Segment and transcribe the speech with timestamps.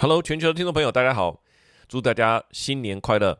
[0.00, 1.42] Hello，全球的听众朋友，大家好，
[1.88, 3.36] 祝大家新年快乐。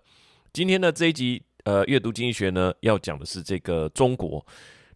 [0.53, 4.45] 今天的这一集，呃，阅读经济学呢，要讲的是这个中国，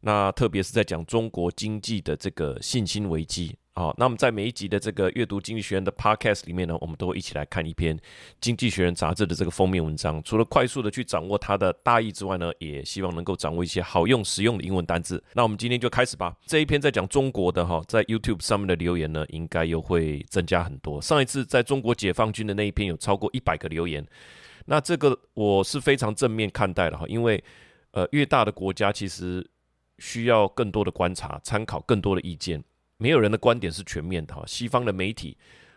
[0.00, 3.56] 那特别是在讲中国经济的这个信心危机。
[3.74, 7.96] 好，那么在每一集的这个阅读经济学人的 Podcast 里面呢，我们都会一起来看一篇
[8.38, 10.23] 《经济学人》杂志的这个封面文章。
[10.23, 15.24] 除了快速的去掌握它的大意之外呢，也希望能够掌握一些好用、实用的英文单字。
[15.32, 16.37] 那我们今天就开始吧。
[16.45, 21.00] 这一篇在讲中国的哈，在 YouTube 上面的留言呢，应该又会增加很多。
[21.00, 24.07] 上一次在中国解放军的那一篇有超过一百个留言，
[24.66, 27.43] 那这个我是非常正面看待的哈，因为
[27.93, 29.51] 呃，越大的国家其实
[29.98, 32.62] 需要更多的观察、参考更多的意见。
[33.02, 35.37] 没有人的观点是全面的哈，西方的媒体，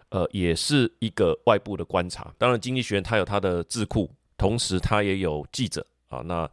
[0.10, 2.32] 呃，也是一个外部的观察。
[2.38, 6.48] 当然，经济学院它有它的智库，同时它也有记者啊，那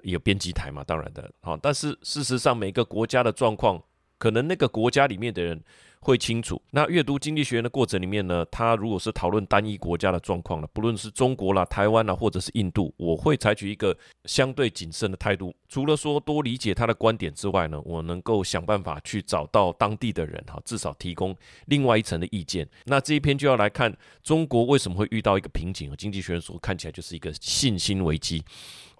[0.00, 1.58] 有编辑台嘛，当然的啊。
[1.60, 3.82] 但是事实上，每个国家的状况，
[4.16, 5.62] 可能那个国家里面的人。
[6.00, 6.60] 会清楚。
[6.70, 15.54] 那阅读经济学的过程里面呢，他如果是讨论单一国家的状况了，不论是中国啦、台湾啦，或者是印度，我会采取一个相对谨慎的态度。
[15.68, 22.68] 除了说多理解他的观点之外呢，我能够想办法去找到当地的人哈，至少提供另外一层的意见。
[22.84, 25.92] 那这一篇就要来看中国为什么会遇到一个瓶颈。
[25.96, 28.44] 经济学人说看起来就是一个信心危机。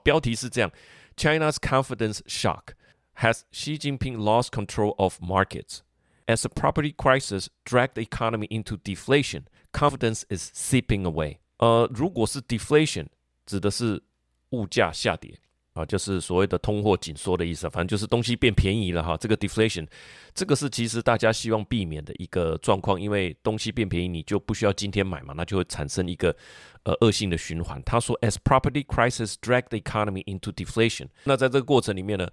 [0.02, 0.70] 标题是这样
[1.16, 2.74] ：China's confidence shock
[3.16, 5.80] has Xi Jinping lost control of markets?
[6.26, 11.38] As a property crisis dragged the economy into deflation, confidence is seeping away.
[11.58, 13.06] 呃，如果是 deflation，
[13.46, 14.02] 指的是
[14.50, 15.38] 物价下跌
[15.74, 17.70] 啊，就是所谓的通货紧缩的意思。
[17.70, 19.16] 反正就是东西变便宜了哈。
[19.16, 19.86] 这个 deflation，
[20.34, 26.34] 这个是其实大家希望避免的一个状况，因为东西变便宜，你就不需要今天买嘛，那就会产生一个
[26.82, 27.80] 呃恶性的循环。
[27.84, 32.28] 他说，as property crisis dragged the economy into deflation，那在这个过程里面呢，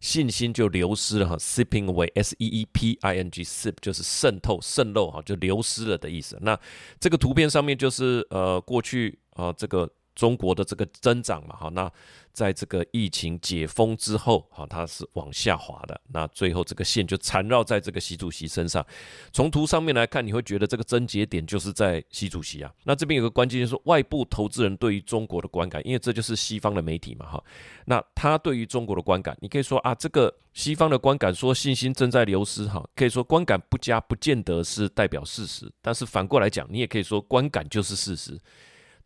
[0.00, 6.36] 信心就流失了哈，sipping away，s e e p i n g，seep 就是渗透、渗漏哈，就流失了的意思。
[6.40, 6.58] 那
[6.98, 9.88] 这个图片上面就是呃过去啊、呃、这个。
[10.20, 11.90] 中国的这个增长嘛，哈，那
[12.30, 15.98] 在这个疫情解封之后，哈，它是往下滑的。
[16.12, 18.86] 那最后这个线就缠绕在这个习主席身上。
[19.32, 22.70] 从图上面来看，你会觉得这个症结点就是在习主席啊。
[22.84, 27.42] 那这边有个关键就是，外部投资人对于中国的观感，因为这就是西方的媒体嘛，哈。
[27.86, 35.72] 那他对于中国的观感，你可以说啊，这个西方的观感说信心正在流失，哈，可以说观感不佳，不见得是代表事实。
[35.80, 38.38] 但是反过来讲，你也可以说观感就是事实。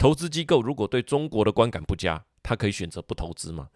[0.04, 3.70] 投资机构如果对中国的观感不佳，他可以选择不投资嘛？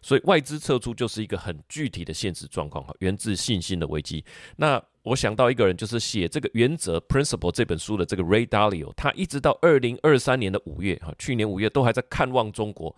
[0.00, 4.24] 所以外资撤出就是一个很具体的现实状况哈，源自信心的危机。
[4.56, 12.96] 那我想到一个人，就是写这个《原则》（Principle） 这本书的这个 Ray Dalio，他一直到二零二三年的五月哈，去年五月都还在看望中国。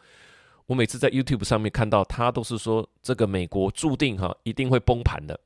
[0.64, 5.38] 我每次在 YouTube 上面看到他，都是说这个美国注定哈一定会崩盘的，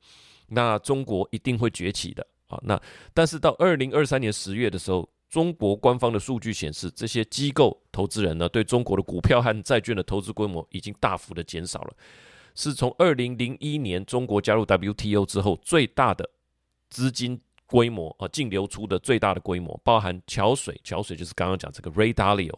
[0.47, 2.57] 那中国一定会崛起的啊。
[2.63, 2.81] 那
[3.13, 5.09] 但是到二零二三年十月的时候。
[5.29, 11.93] 中国官方的数据显示，这些机构投资人呢，对中国的股票和债券的投资规模已经大幅的减少了，
[12.55, 16.27] 是从二零零一年中国加入 WTO 之后最大的
[16.89, 22.55] 资金规模啊，净流出的最大的规模，包含桥水，桥水就是刚刚讲这个 Ray Dalio，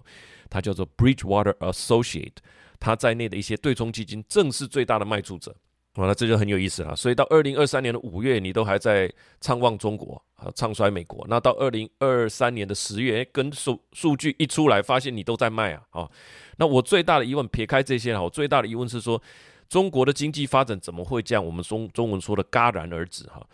[0.50, 2.38] 它叫做 Bridgewater Associate，
[2.80, 5.54] 它在内的一些对冲基金正是最大的卖出者。
[5.96, 6.96] 完了，这就很有意思了。
[6.96, 9.12] 所以到二零二三年的五月，你都还在
[9.42, 11.26] 畅望中国啊，唱衰美国。
[11.30, 15.84] 那到二零二三年的十月，跟数数据一出来，发现你都在卖啊。
[15.92, 16.10] 啊，
[16.58, 19.22] 那我最大的疑问，撇开这些，我最大的疑问是说，
[19.70, 21.46] 中国的经济发展怎么会这样？
[21.46, 23.46] 我们中中文说的戛然而止哈，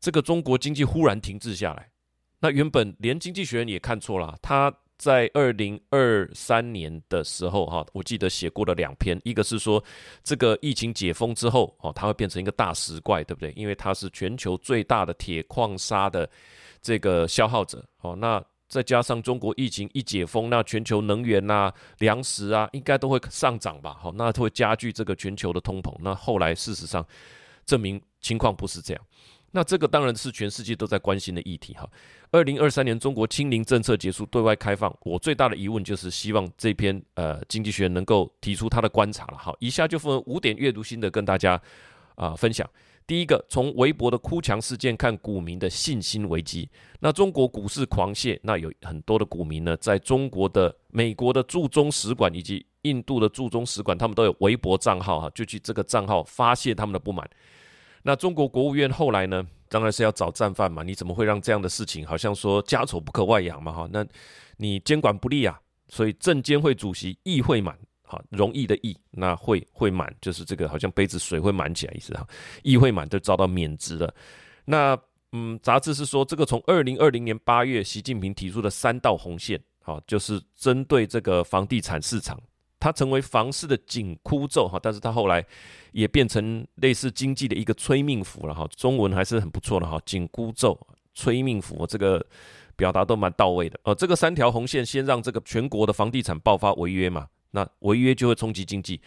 [0.00, 1.90] 这个中国经济忽然停滞下来。
[2.40, 4.72] 那原本连经济学人也看错了，他。
[4.98, 9.82] 在二零二三年的时候，哈，我记得写过了两篇，一个是说
[10.22, 13.52] 这个疫情解封之后，哦，它会变成一个大食怪，对不对？
[13.56, 16.28] 因为它是全球最大的铁矿砂的
[16.80, 23.96] 这个消耗者，哦，那再加上中国疫情一解封，那全球能源呐、粮食啊，应该都会上涨吧？
[24.00, 25.94] 好，那会加剧这个全球的通膨。
[26.00, 27.06] 那后来事实上
[27.64, 29.02] 证明情况不是这样。
[29.56, 31.88] 那这个当然是全世界都在关心的议题哈。
[32.30, 39.38] 二零二三年中国清零政策结束，对外开放，我最大的疑问就是希望这篇呃经济学能够提出他的观察了。
[39.38, 41.58] 好，以下就分为五点阅读心得跟大家
[42.16, 42.68] 啊、分享。
[43.06, 46.68] 第一个，从微博的哭墙事件看股民的信心危机。
[47.00, 57.26] 那中国股市狂泻，那有很多的股民呢，在中国的、美国的驻中使馆以及印度的驻中使馆，他们都有微博账号哈，就去这个账号发泄他们的不满。
[58.06, 60.84] 那中国国务院后来呢，当然是要找战犯嘛。
[60.84, 63.72] 你怎么会让这样的事情，好像说家丑不可外扬嘛？
[63.72, 64.06] 哈，那
[64.58, 65.58] 你监管不力啊，
[65.88, 72.24] 所以证监会主席易会满，哈，容易的易，那会会满就是这个，好像杯子水会满起来意思哈。
[72.62, 74.14] 易会满都遭到免职了。
[74.64, 74.96] 那
[75.32, 82.40] 嗯，杂志是说这个从二零二零年八月习近平提出的三道红线，好，就是针对这个房地产市场，
[82.78, 85.44] 它成为房市的紧箍咒哈，但是它后来
[85.92, 90.78] 也变成类似经济的一个催命符了哈，中文还是很不错的哈，紧箍咒、
[91.14, 92.24] 催命符这个
[92.76, 93.80] 表达都蛮到位的。
[93.84, 99.00] 呃，这个三条红线先让这个全国的房地产爆发违约嘛，那违约就会冲击经济。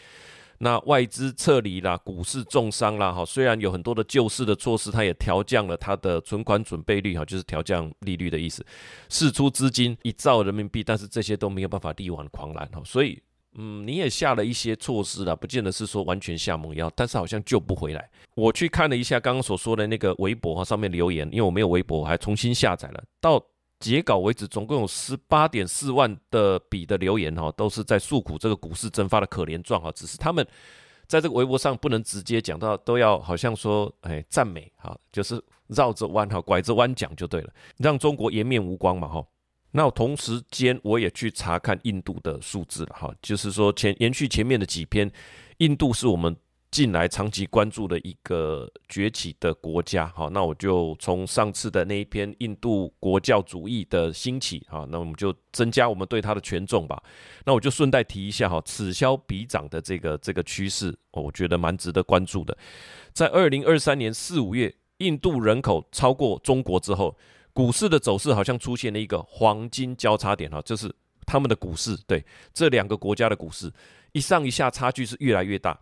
[0.62, 8.66] 那外资撤离啦，股市重伤啦，哈，虽然有很多的救市的措施，它也调降了它的存款准备率，哈，就是调降利率的意思，
[9.08, 13.18] 释出资金一兆人民币，但是这些都没有办法力挽狂澜，哈，所以，
[13.56, 18.10] 嗯，你也下了一些措施了，不见得是说完全下猛药，但是好像救不回来。
[18.36, 23.44] 我去看了一下刚刚所说的那个微博哈，上面留言，因为我没有微博，还重新下载了，到。
[23.80, 29.90] 截稿为止，总共有十八点四万的笔的留言哈，都是在诉苦这个股市蒸发的可怜状哈。
[29.94, 30.46] 只是他们
[31.08, 39.26] 在这个微博上不能直接讲到，都要好像说哎赞美哈，就是绕着弯哈，拐着弯讲就对了，让中国颜面无光嘛哈。
[39.72, 45.12] 那同时间我也去查看印度的数字了哈，就是说前延续前面的几篇，
[45.58, 46.36] 印度是我们。
[46.72, 57.02] 近来长期关注的一个崛起的国家，哈，那我就从上次的那一篇印度国教主义的兴起，哈，那我们就增加我们对它的权重吧。
[57.44, 62.56] 那我就顺带提一下，哈，此消彼长的这个这个趋势，我觉得蛮值得关注的。
[63.14, 67.18] 在二零二三年四五月，印度人口超过中国之后，
[67.60, 70.90] 股市的走势好像出现了一个黄金交叉点，哈，就是
[71.26, 73.70] 他们的股市，对，这两个国家的股市
[74.14, 75.78] 一上一下，差距是越来越大。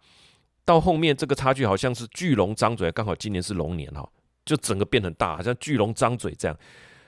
[0.65, 4.09] 到后面这个差距好像是巨龙张嘴，刚好今年是龙年哈，
[4.43, 6.57] 就整个变很大，好像巨龙张嘴这样。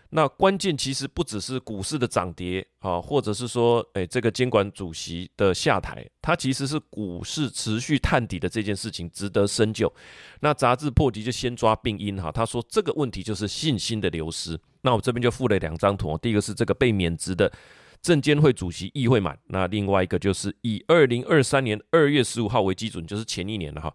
[0.09, 9.91] 那关键其实不只是股市的涨跌啊，或者是说，诶这个监管主席的下台，它其实是股市持续探底的这件事情值得深究。
[10.39, 14.59] 那杂志破题就先抓病因哈，他说这个问题就是信心的流失。
[14.81, 17.51] 那我这边就附了两张图，第一个是这个被免职的。
[18.01, 23.93] 证监会主席易会满，那另外一个就是以二零二三年二月十五号为基准，就是前一年了哈，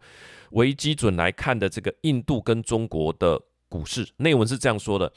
[0.51, 5.11] 为基准来看的这个印度跟中国的股市，内文是这样说的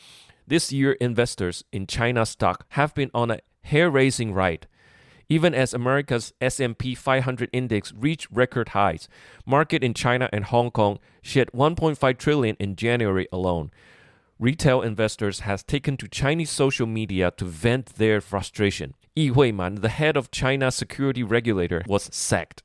[0.48, 4.66] ：This year, investors in China stock have been on a hair-raising ride,
[5.28, 9.10] even as America's S&P 500 index reached record highs.
[9.46, 13.72] Market in China and Hong Kong shed 1.5 trillion in January alone.
[14.40, 18.94] Retail investors has taken to Chinese social media to vent their frustration.
[19.16, 22.64] Yi Huiman, the head of China's security regulator, was sacked.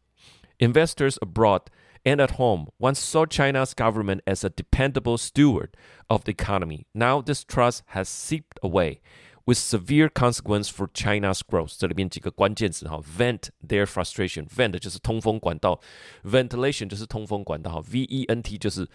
[0.60, 1.62] Investors abroad
[2.03, 5.69] and at home once saw China's government as a dependable steward
[6.07, 6.85] of the economy.
[6.93, 8.99] Now this trust has seeped away,
[9.45, 11.75] with severe consequence for China's growth.
[11.77, 14.47] 这里边几个关键词哈，vent their frustration.
[14.47, 15.79] Vent 就是通风管道，
[16.23, 18.87] ventilation 就是通风管道，V E N T 就是。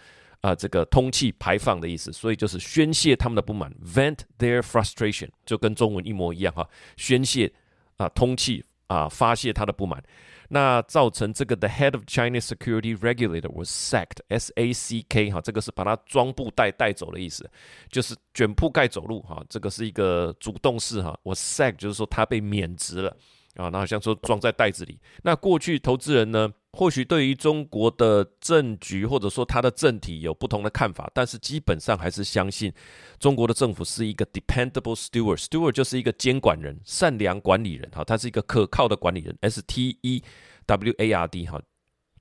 [0.43, 7.47] 啊、呃，这个通气排放的意思，所以就是宣泄他们的不满，vent their frustration，就跟中文一模一样哈，宣泄
[7.95, 10.03] 啊、呃，通气啊、呃，发泄他的不满，
[10.48, 17.48] 那造成这个 the head of Chinese security regulator was sacked，S A C K 哈，这个是把它装布袋带走的意思，
[17.90, 23.14] 就是卷铺盖走路哈，这个是一个主动式哈，我 sack 就是说他被免职了
[23.56, 26.50] 啊，那好像说装在袋子里，那过去投资人呢？
[26.78, 32.72] 或许对于中国的政局或者说它的政体有不同的看法，但是基本上还是相信
[33.18, 35.38] 中国的政府是一个 dependable steward。
[35.38, 39.36] steward 就是一个监管人、善良管理人，哈，他是一个可靠的管理人。
[39.40, 40.22] S T E
[40.66, 41.60] W A R D，哈，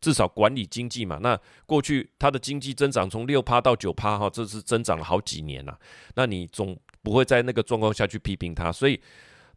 [0.01, 1.19] 至少管理经济嘛。
[1.21, 5.77] 那过去它的经济增长从六趴到九趴，哈，这是增长了好几年了。
[6.15, 8.99] 那你总不会在那个状况下去批评他，所以。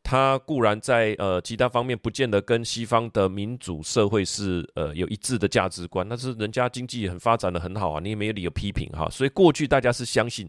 [0.02, 9.08] 他固然在呃其他方面不见得跟西方的民主社会是呃有一致的价值观，但是人家经济很发展的很好啊，你也没有理由批评哈。
[9.10, 10.48] 所以过去大家是相信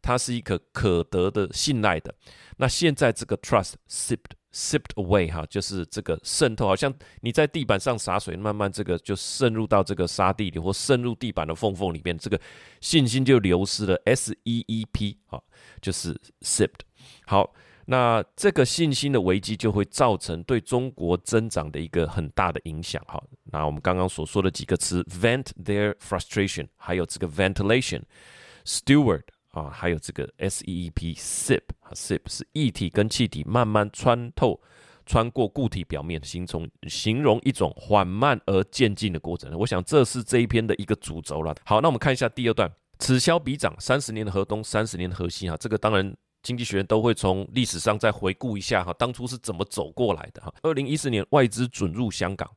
[0.00, 2.14] 它是一个可得的信赖的。
[2.58, 12.38] 那现在这个 trust sipped sipped away 哈，就是这个渗透，好像你在地板上洒水，慢慢这个就渗入到这个沙地里或渗入地板的缝缝里面，这个
[12.80, 14.00] 信心就流失了。
[14.04, 15.42] S E E P 哈，
[15.80, 16.80] 就是 sipped
[17.26, 17.52] 好。
[17.84, 23.02] 那这个信心的危机就会造成对中国增长的一个很大的影响。
[23.08, 34.60] 哈，那我们刚刚所说的几个词，vent their frustration，还有这个 ventilation，steward 啊，还有这个 s e e p sip 啊，sip 是液体跟气体慢慢穿透、
[35.04, 39.52] 穿过固体表面，形成形容一种缓慢而渐进的过程。
[39.58, 41.52] 我想这是这一篇的一个主轴了。
[41.64, 42.70] 好，那我们看一下第二段，
[43.00, 45.50] 此消彼长，三十年的河东，三十年的河西。
[45.50, 46.16] 哈，这个当然。
[46.42, 50.52] 经济学人都会从历史上再回顾一下哈，当初是怎么走过来的哈。
[50.62, 52.50] 二零一四年外资准入香港，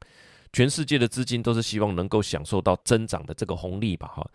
[0.51, 4.27] 全世界的资金都是希望能够享受到增长的这个红利吧哈。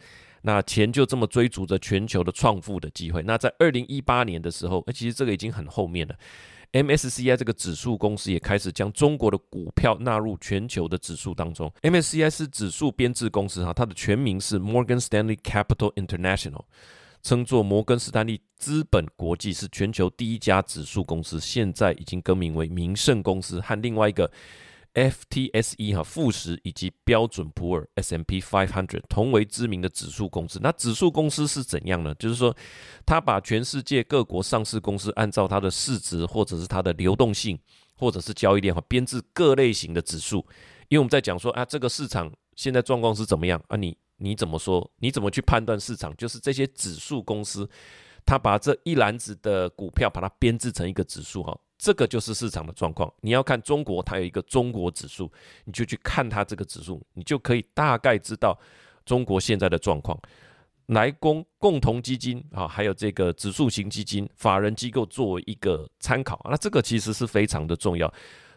[0.43, 3.23] 那钱就这么追逐着全球的创富的机会。
[3.23, 6.15] 那在二零一八年的时候，其实这个已经很后面了。
[6.73, 11.69] MSCI 这个指数公司也开始将中国的股票纳入全球的指数当中。
[11.83, 16.63] MSCI 是指数编制公司哈，它的全名是 Morgan Stanley Capital International，
[17.23, 24.31] 称作摩根士丹利资本国际，是全球第一家指数公司，现在已经更名为名胜公司和另外一个。
[24.93, 30.59] FTSE 哈富时以及标准普尔 S&P 500同为知名的指数公司。
[30.61, 32.13] 那指数公司是怎样呢？
[32.17, 32.53] 就是说，
[33.07, 37.57] 它把全世界各国上市公司按照它的市值或者是它的流动性
[37.95, 40.39] 或者是交易量哈编制各类型的指数。
[40.89, 43.77] 因为我们在讲说啊，这个市场现在状况是怎么样啊？
[43.77, 44.89] 你你怎么说？
[44.99, 46.17] 你怎么去判断市场？
[46.17, 47.69] 就是这些指数公司，
[48.25, 51.59] 它把这一篮子的股票把它编制成一个指数哈。
[51.79, 53.13] 这个就是市场的状况。
[53.23, 55.33] 你要看中国，它有一个中国指数，
[55.65, 58.57] 你就去看它这个指数，你就可以大概知道
[59.07, 60.17] 中国现在的状况。
[60.89, 66.45] 来供共同基金啊，还有这个指数型基金、法人机构作为一个参考。
[66.51, 68.13] 那这个其实是非常的重要。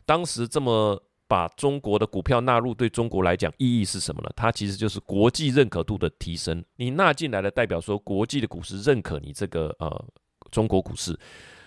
[0.05, 1.01] 当时这么
[1.33, 4.29] 把中国的股票纳入，对中国来讲意义是什么呢？
[4.35, 6.63] 它其实就是国际认可度的提升。
[6.75, 10.05] 你纳进来了，代表说国际的股市认可你这个呃
[10.51, 11.19] 中国股市。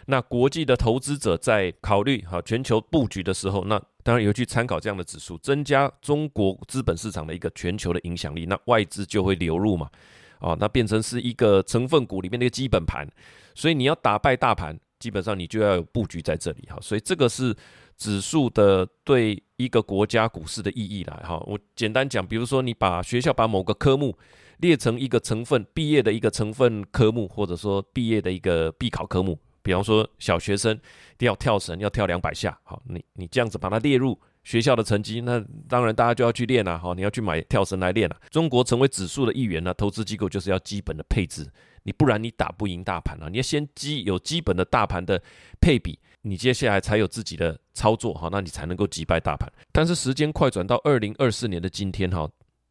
[0.07, 9.91] 那国际的投资者在考虑哈全球布局的时候，那当然有去参考这样的指数，增加中国资本市场的一个全球的影响力，那外资就会流入嘛，
[10.39, 13.05] 啊，那变成是一个成分股里面的一个基本盘，
[13.53, 17.53] 所以你要打败大盘，基本上你就要有布局在这里哈，所以这个是
[17.97, 21.39] 指数的对一个国家股市的意义来哈。
[21.47, 24.17] 我简单讲，比如说你把学校把某个科目
[24.59, 29.39] 列成一个成分，毕业的一个成分科目，或者说毕业的一个必考科目。
[29.63, 30.79] 比方说，小学生
[31.19, 32.57] 要跳绳，要跳两百下。
[32.63, 36.79] 好，你你这样子把它列入学校的成绩，那当然大家就要去练了。
[36.79, 38.17] 哈，你要去买跳绳来练了。
[38.31, 41.51] 中国成为指数的一员呢，投资机构就是要基本的配置，
[41.83, 43.29] 你不然你打不赢大盘啊。
[43.29, 45.21] 你要先基有基本的大盘的
[45.61, 45.99] 配比，
[46.29, 48.13] 你接下来才有自己的操作。
[48.15, 49.49] 好，那你才能够击败大盘。
[49.73, 52.29] 但是时间快转到二零二四年的今天，哈。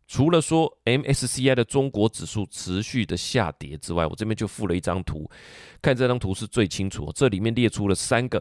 [0.08, 5.28] 除了说 MSCI 的中国指数持续的下跌之外，我这边就附了一张图，
[5.82, 7.12] 看这张图是最清楚。
[7.16, 8.40] 这里面列出了三个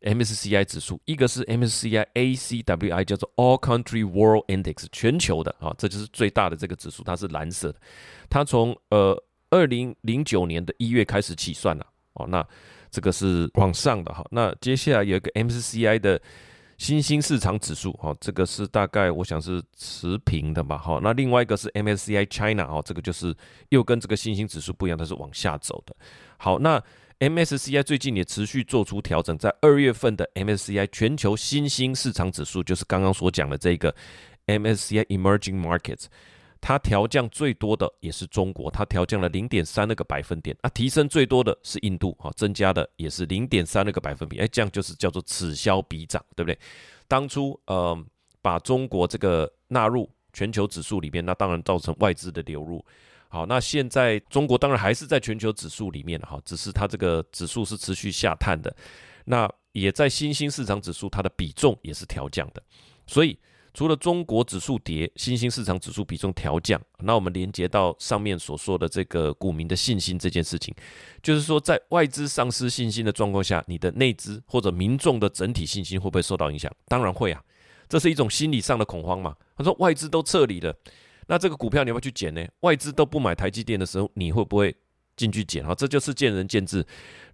[0.00, 7.78] MSCI 指数，一个是 MSCI ACWI，叫做 All Country World Index，全球的啊，这就是最大的这个指数，它是蓝色的。
[8.28, 9.16] 它从呃
[9.50, 12.44] 二零零九年的一月开始起算了哦，那
[12.96, 14.24] 这个是往上的哈。
[14.30, 16.18] 那接下来有一个 MSCI 的。
[16.78, 23.34] 新兴市场指数，哈，这个是大概我想是持平的吧，哈，那另外一个是 MSCI China，哦，这个就是
[23.70, 25.96] 又跟这个新兴指数不一样，它是往下走的。
[26.36, 26.78] 好，那
[27.20, 33.96] MSCI 最近也持续做出调整，在二月份的 MSCI 全球新兴市场指数，就是刚刚所讲的这个
[34.46, 36.08] MSCI Emerging Markets。
[36.60, 46.58] 它调降最多的也是中国，它调降了零点三那个百分点啊，提升最多的是印度，哈，增加的也是零点三那个百分比，哎，这样就是叫做此消彼长，对不对？
[47.06, 47.96] 当初呃
[48.42, 52.84] 把中国这个纳入全球指数里面，那当然造成外资的流入。
[53.28, 58.74] 好，那现在中国当然还是在全球指数里面哈，只是它这个指数是持续下探的，
[59.26, 62.62] 那也在新兴市场指数它的比重也是调降的，
[63.06, 63.38] 所以。
[63.76, 70.74] 除了中国指数跌，新兴市场指数比重调降，那我们连接到上面所说的这个股民的信心这件事情，
[71.22, 76.72] 就是说在外资丧失信心的状况下，你的内资或者民众的整体信心会不会受到影响？
[76.88, 77.44] 当然会啊，
[77.86, 79.36] 这是一种心理上的恐慌嘛。
[79.54, 80.74] 他说外资都撤离了，
[81.26, 82.42] 那这个股票你要不要去捡呢？
[82.60, 84.74] 外资都不买台积电的时候，你会不会？
[85.16, 86.84] 进去捡哈，这就是见仁见智。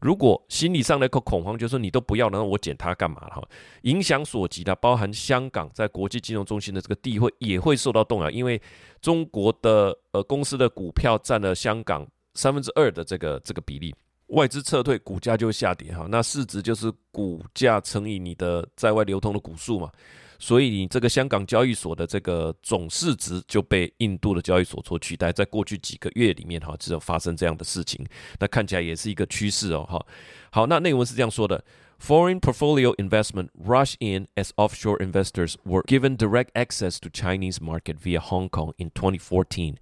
[0.00, 3.42] 如果心理上的一个恐慌，就是说你都不要，那我捡它干嘛哈？
[3.82, 8.60] 影响所及的，包含香港在国际金融中心的这个地位也会受到动摇，因为
[9.00, 13.94] 中国的呃公司的股票占了香港三分之二的这个这个比例，
[14.32, 16.06] 外资撤退，股价就会下跌哈。
[16.10, 19.90] 那市值就是股价乘以你的在外流通的股数嘛。
[20.38, 28.04] 所以你这个香港交易所的这个总市值就被印度的交易所所取代，在过去几个月里面哈，只有发生这样的事情，
[28.40, 30.04] 那看起来也是一个趋势哦哈。
[30.50, 31.62] 好，那内文是这样说的
[32.04, 38.18] ：Foreign portfolio investment rushed in as offshore investors were given direct access to Chinese market via
[38.18, 39.76] Hong Kong in 2014.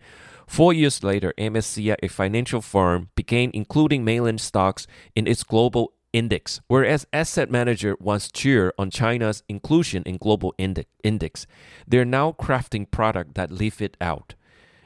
[0.51, 6.61] Four years later, MSCI, a financial firm, began including mainland stocks in its global index.
[6.67, 11.47] Whereas asset manager once cheered on China's inclusion in global index,
[11.87, 14.35] they're now crafting product that leave it out.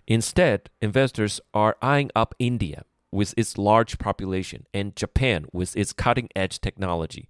[0.06, 6.60] Instead, investors are eyeing up India with its large population and Japan with its cutting-edge
[6.60, 7.26] technology.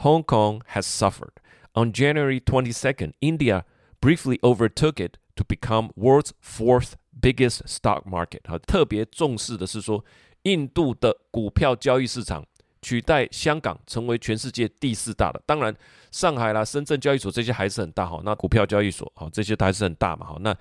[0.00, 1.40] Hong Kong has suffered.
[1.74, 3.64] On January 22nd, India
[4.02, 10.04] briefly overtook it to become world's fourth biggest stock market 哈，特别重视的是说，
[10.42, 12.44] 印度的股票交易市场
[12.82, 15.42] 取代香港成为全世界第四大的。
[15.46, 15.74] 当然，
[16.10, 18.20] 上海啦、深圳交易所这些还是很大哈。
[18.24, 20.36] 那股票交易所哈，这些都还是很大嘛哈。
[20.40, 20.56] 那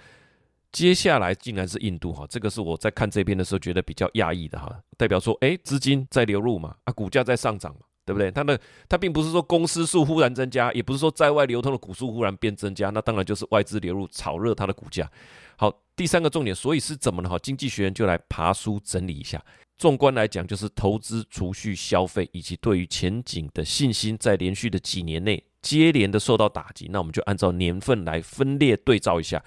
[0.72, 4.78] 接下来竟然是印度哈，这个是我在看这边的时候觉得比较讶异的哈。
[4.98, 7.82] 代表说，哎，资金在流入嘛，啊，股价在上涨嘛。
[8.08, 8.32] 对不对？
[8.32, 15.12] 它的它并不是说公司数忽然增加，也不是说在外流通的股数忽然变增加，那当然就是外资流入炒热它的股价。
[15.58, 17.28] 好，第三个重点，所以是怎么呢？
[17.28, 19.44] 哈，经济学人就来爬书整理一下。
[19.78, 26.88] 纵观来讲，就是投资、储蓄、消费以及对于前景的信心，在连续的几年内接连的受到打击。
[26.92, 29.44] 那我们就按照年份来分列对照一下。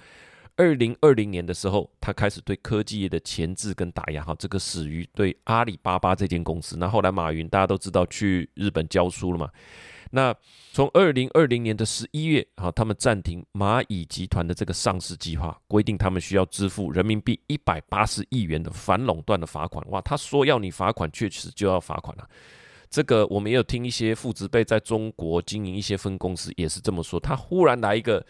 [0.57, 6.75] 二零二零年的时候，他开始对科技业的钳制跟打压，哈，这个始于对阿里巴巴这间公司。
[6.77, 9.49] 那后来马云大家都知道去日本教书了嘛。
[10.11, 10.35] 那
[10.71, 19.83] 从二零二零年的十一月，哈，他们暂停蚂蚁集团的这个上市计划，规定他们需要支付人民币一百八十亿元的反垄断的罚款。
[19.89, 22.27] 哇，他说要你罚款，确实就要罚款了。
[22.89, 27.19] 这个我们也有听一些父执辈在中国经营一些分公司也是这么说。
[27.19, 28.25] 他忽然来一个。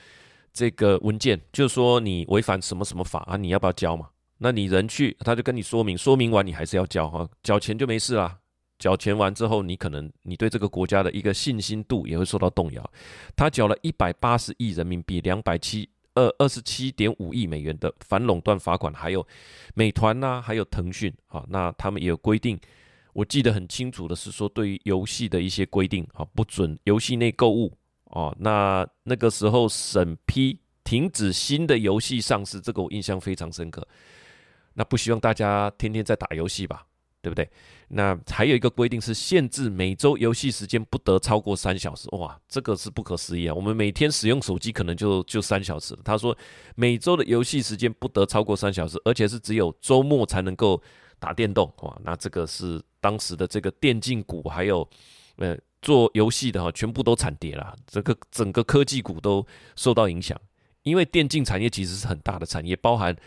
[0.53, 3.37] 这个文件就说你违反什么什么法啊？
[3.37, 4.09] 你要不要交嘛？
[4.39, 8.37] 那你人去，他就跟你说明，说明完你还是要交哈，缴钱就没事啦。
[8.81, 12.91] 缴钱完之后，你可能你对这个国家的一个信心度也会受到动摇。
[13.35, 19.25] 他缴了一百八十亿人民币，两百七二二十七点五亿美元的反垄断罚款，还有
[19.75, 22.59] 美团呐、还有腾讯啊，那他们也有规定。
[23.13, 27.71] 我记得很清楚的是说，对于游戏的一些规定啊，不准游戏内购物。
[28.05, 33.87] 哦，那那个时候审批停止新的游戏上市，这个我印象非常深刻。
[34.73, 36.85] 那不希望大家天天在打游戏吧，
[37.21, 37.49] 对不对？
[37.89, 42.07] 那还有一个规定是限制每周游戏时间不得超过三小时。
[42.15, 43.53] 哇，这个是不可思议啊！
[43.53, 45.97] 我们每天使用手机可能就就三小时。
[46.03, 46.37] 他说
[46.75, 50.81] 每周的游戏时间不得超过三小时，而且是只有周末才能够
[51.19, 51.71] 打电动。
[51.83, 54.87] 哇，那这个是当时的这个电竞股还有
[55.37, 55.57] 呃。
[55.83, 59.43] 做游戏的哈，全部都惨跌了，这个整个科技股都
[59.75, 60.39] 受到影响。
[60.83, 63.17] 因为电竞产业其实是很大的产业，包含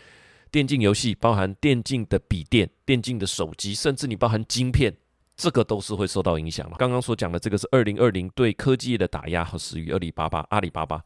[0.55, 4.95] 电竞游戏，包含电竞的笔电、电竞的手机，甚至你包含晶片，
[5.35, 6.71] 这个都是会受到影响。
[6.77, 10.47] 刚刚所讲的这个是二零二零对科技业的打压和始于阿里巴巴。
[10.51, 11.03] 阿里巴巴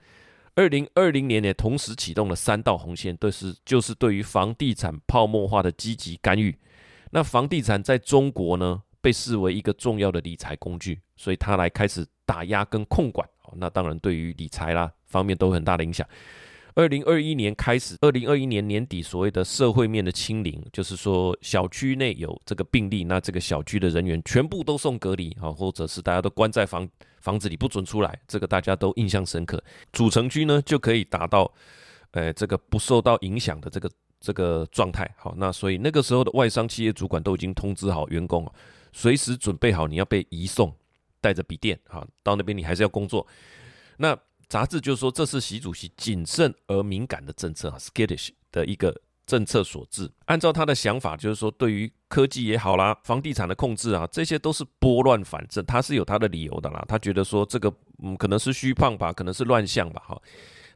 [0.54, 6.56] 二零二零年也同时启动了三道红线，对是就是对于房地产泡沫化的积极干预。
[7.10, 13.28] 那房地产在中国呢，被视为一个重要的理财工具，所以它来开始打压跟控管。
[13.56, 16.08] 那当然对于理财啦方面都有很大的影响。
[16.80, 26.88] 二零二一年开始，二零二一年年底所谓的社会面的清零，就是说小区内有这个病例，那这个小区的人员全部都送隔离啊，或者是大家都关在房
[27.20, 29.62] 房子里不准出来，这个大家都印象深刻。
[29.92, 31.52] 主城区呢就可以达到，
[32.12, 35.14] 呃，这个不受到影响的这个这个状态。
[35.18, 38.50] 好，那所以那个时候的外商企业主管都已经通知好员工
[38.94, 40.74] 随时准备好，你要被移送，
[41.20, 43.28] 带着笔电好，到那边你还是要工作。
[43.98, 44.18] 那
[44.50, 50.12] 杂志就说，这是习主席谨慎而敏感的政策啊，skittish 的一个政策所致。
[50.26, 56.84] 按照他的想法，就是说对于科技也好啦，房地产的控制啊，这些都是拨乱反正，他是有他的理由的啦。
[56.88, 60.20] 他觉得说这个嗯可能是虚胖吧，可能是乱象吧哈。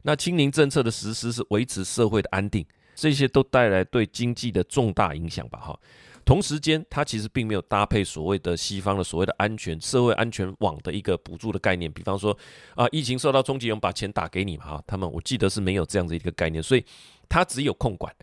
[0.02, 5.76] 那清零政策的实施是维持社会的安定，这些都带来对经济的重大影响吧哈。
[6.24, 12.36] 同时间，它其实并没有搭配所谓的西方的所谓的安全社会安全网的一个补助的概念，比方说
[12.74, 16.84] 啊，疫情受到冲击，我们把钱打给你嘛，哈，他们我记得是没有这样的一个概念，所以
[17.28, 18.14] 他只有控管，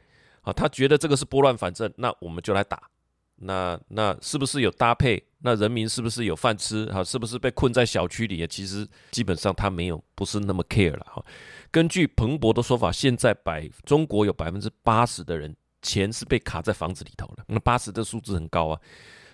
[0.41, 2.81] 啊，他觉得这个是拨乱反正，那我们就来打，
[3.35, 5.23] 那那是不是有搭配？
[5.43, 6.85] 那人民是不是有饭吃？
[6.87, 8.45] 哈，是不是被困在小区里？
[8.47, 11.23] 其实基本上他没有，不是那么 care 了，哈。
[11.71, 15.55] 根据彭博的说法，现在百中国有百分之八十的人。
[15.82, 18.80] 钱是被卡在房子里头了，那八十的数字很高啊。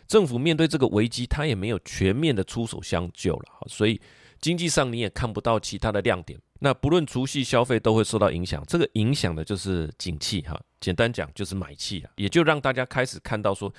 [0.08, 4.00] 政府面对这个危机，他也没有全面的出手相救了，所以
[4.40, 6.40] 经济上你也看不到其他的亮点。
[6.60, 10.60] 那不论储蓄消费都会受到影响，这个影响的就是景气哈。
[10.80, 13.72] 简单讲就是买气啊，也就让大家开始看到说，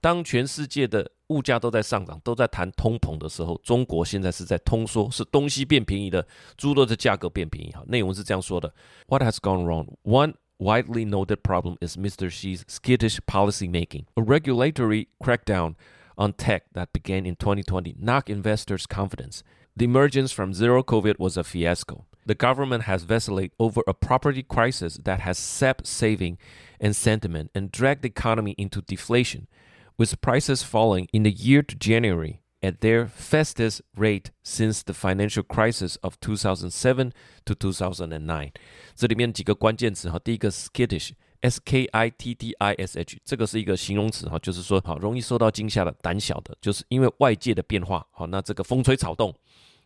[0.00, 7.82] 当全世界的物价都在上涨，都在谈通膨的时候，中国现在是在通缩，是东西变便宜的，猪肉的价格变便宜哈。
[7.88, 8.72] 内容是这样说的
[9.06, 9.88] ：What has gone wrong?
[10.02, 12.30] One widely noted problem is Mr.
[12.30, 14.04] Xi's skittish policymaking.
[14.16, 15.74] A regulatory crackdown
[16.18, 19.42] on tech that began in 2020 knocked investors' confidence.
[19.74, 22.04] The emergence from zero COVID was a fiasco.
[22.26, 26.36] The government has vacillated over a property crisis that has sapped saving
[26.78, 29.48] and sentiment and dragged the economy into deflation,
[29.96, 35.42] with prices falling in the year to January at their fastest rate since the financial
[35.42, 37.12] crisis of 2007
[37.44, 38.52] to 2009。
[38.94, 49.34] 这里面几个关键词哈，第一个 skittish S K I T T I S H，这个是一个形容词哈，就是说好容易受到惊吓的、胆小的，就是因为外界的变化，好，那这个风吹草动，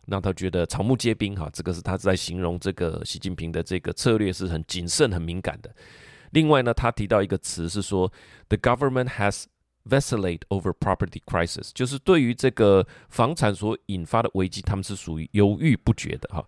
[0.07, 5.73] 让他觉得草木皆兵哈，这个是他在形容这个习近平的这个策略是很谨慎、很敏感的。
[6.31, 8.11] 另外呢，他提到一个词是说
[8.49, 9.45] ，The government has
[9.89, 16.45] vacillate over property crisis，就是对于这个房产所引发的危机，他们是属于犹豫不决的哈。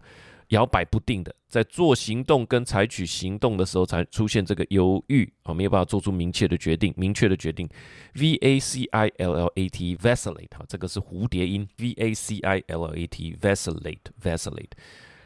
[0.49, 7.67] 摇摆不定的，在做行动跟采取行动的时候，才出现这个犹豫啊，没有办法做出明确的决定，明确的决定。
[8.13, 11.67] V A C I L L A T vacillate 哈，这个是蝴蝶音。
[11.77, 14.71] V a c i l a t，vacillate vacillate。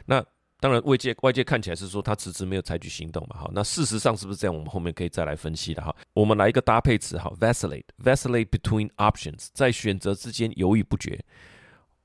[0.06, 0.24] 那
[0.62, 3.50] 当然，外界外界看起来是说他迟迟没有采取行动嘛，哈。
[3.52, 4.54] 那事实上是不是这样？
[4.54, 5.92] 我们后面可以再来分析的哈。
[6.14, 11.18] 我们来一个搭配词哈，vacillate vacillate between options，在选择之间犹豫不决。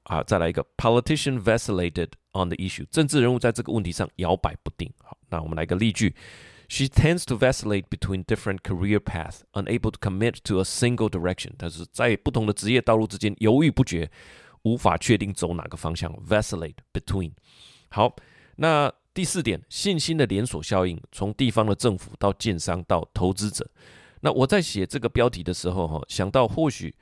[0.05, 4.91] 啊，再来一个，politician vacillated on the issue，政治人物在这个问题上摇摆不定。
[5.03, 6.15] 好，那我们来一个例句
[6.67, 11.51] ，She tends to vacillate between different career paths, unable to commit to a single direction。
[11.59, 14.09] 她是在不同的职业道路之间犹豫不决，
[14.63, 16.11] 无法确定走哪个方向。
[16.27, 17.33] vacillate between。
[17.89, 18.15] 好，
[18.57, 23.67] 那第四点，信心的连锁效应，从地方的政府到建商到投资者。
[24.19, 26.93] 那我在写这个标题的时候，哈，想到或许。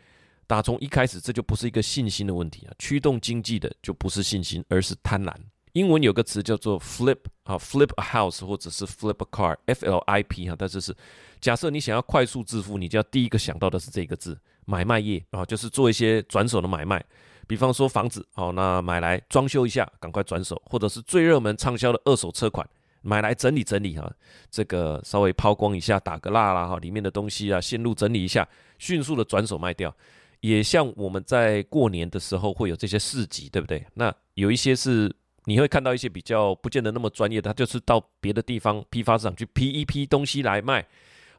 [0.47, 2.73] 打从一开始，这就不是一个信心的问题啊！
[2.77, 5.33] 驱动经济的就不是信心，而是贪婪。
[5.71, 10.95] 英文有个词叫做 flip 啊，flip a house 或者是 flip a car，F L I P 哈，但是是
[11.41, 17.03] 假设你想要快速致富，你就要第一个想到的是这个字，买卖业啊，就是做一些转手的买卖。
[17.47, 22.67] 比方说房子，好，那买来装修一下，赶快转手；或者是最热门畅销的二手车款，
[23.01, 24.11] 买来整理整理哈，
[24.49, 28.47] 这个稍微抛光一下，打个蜡啦哈，里面的东西啊，线路整理一下，
[28.79, 29.95] 迅速的转手卖掉。
[30.41, 33.83] 也像我们在过年的时候会有这些市集，对不对？
[33.93, 35.11] 那有一些是
[35.45, 40.85] 你会看到一些比较不见得那么专业的，他就是到别的地方批发市场去批一批东西来卖。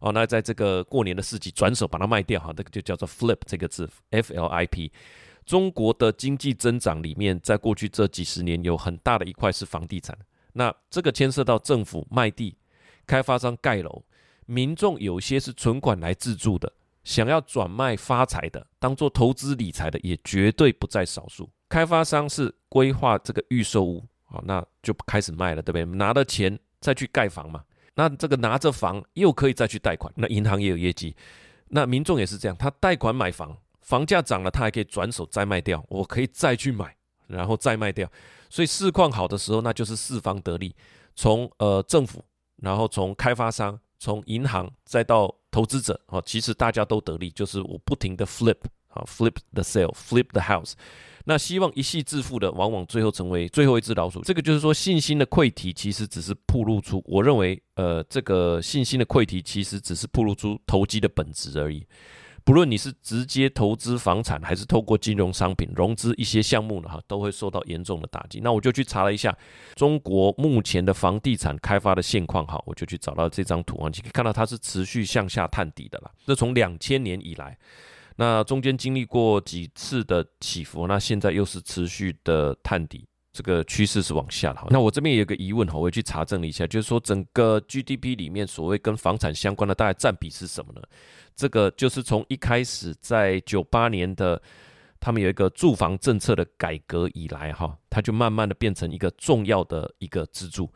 [0.00, 4.92] 哦，那在这个过年的市集转手把它卖掉，哈，这个就叫做 flip 这个字，F L I P。
[5.46, 10.18] 中国的经济增长里面，在过去这几十年有很大的一块是房地产。
[10.52, 12.56] 那这个牵涉到政府卖地、
[13.06, 14.04] 开发商盖楼、
[14.44, 16.70] 民众有些是存款来自住的。
[17.04, 21.48] 想要转卖发财的，当做投资理财的，也绝对不在少数。
[21.68, 25.84] 开发商是规划这个预售屋，好，那就开始卖了，对不对？
[25.96, 27.62] 拿了钱再去盖房嘛。
[27.94, 31.14] 那这个拿着房又可以再去贷款，那银行也有业绩。
[31.68, 36.92] 那民众也是这样，他贷款买房，房价涨了，他还可以转手再卖掉，我可以再去买，
[37.28, 38.10] 然后再卖掉。
[38.50, 40.74] 所以市况好的时候，那就是四方得利，
[41.14, 42.24] 从呃政府，
[42.56, 50.72] 然后从开发商，从银行，再到投资者啊，其实大家都得利，就是我不停的 flip 啊，flip the sale，flip the house。
[51.24, 54.20] 那希望一夕致富的，往往最后成为最后一只老鼠。
[54.22, 61.84] 这个就是说，信心的溃堤，其实只是暴露出，我认为，呃，这个信心的溃堤，其实只是暴露出投机的本质而已。
[62.46, 68.38] 不论你是直接投资房产，还是透过金融商品融资一些项目的哈，都会受到严重的打击。
[68.38, 69.36] 那我就去查了一下
[69.74, 76.10] 中国目前的房地产开发的现况，哈，我就去找到这张图啊，你可以看到它是持续向下探底的啦。
[76.24, 77.58] 这从两千年以来，
[78.14, 83.08] 那中间经历过几次的起伏，那现在又是持续的探底。
[83.36, 84.62] 这个趋势是往下的。
[84.70, 90.80] 那我这边也有个疑问哈，我去查证了一下，就是说整个 GDP 里面所谓跟房产相关的大概占比是什么呢？
[91.34, 94.40] 这个就是从一开始在九八年的
[94.98, 100.72] 他们有一个住房政策的改革以来哈，它就慢慢的变成一个重要的一个支柱。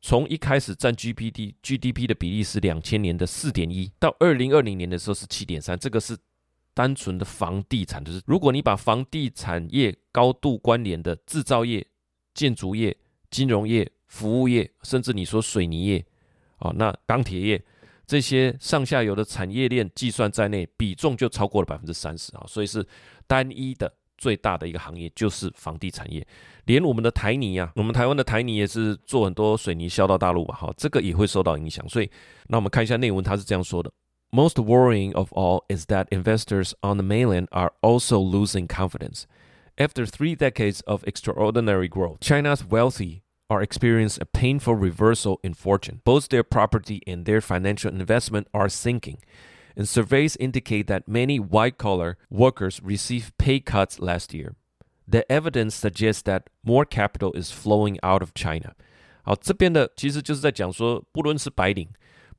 [0.00, 6.16] 从一开始占 GDP GDP 的比例是两千年的四点一，到二零二零年的时候是七点三，这个是。
[6.74, 11.86] 单纯的房地产，就是如果你把房地产业高度关联的制造业、
[12.34, 12.94] 建筑业、
[13.30, 16.04] 金融业、服务业，甚至你说水泥业，
[16.58, 17.64] 啊，那钢铁业
[18.06, 22.84] 这些上下游的产业链计算在内，比重就超过了百分之三十啊，所以是
[23.26, 26.26] 单一的最大的一个行业就是房地产业。
[26.64, 31.88] 连我们的台泥啊，我们台湾的台泥也是做很多水泥销到大陆吧，哈，这个也会受到影响。
[31.88, 32.10] 所以，
[32.48, 33.92] 那我们看一下内文，他是这样说的。
[34.33, 39.25] Most worrying of all is that investors on the mainland are also losing confidence.
[39.77, 46.01] After three decades of extraordinary growth, China's wealthy are experiencing a painful reversal in fortune.
[46.03, 49.17] Both their property and their financial investment are sinking.
[49.75, 54.55] And surveys indicate that many white collar workers received pay cuts last year.
[55.07, 58.75] The evidence suggests that more capital is flowing out of China.
[59.23, 61.89] 好，这边的其实就是在讲说，不论是白领。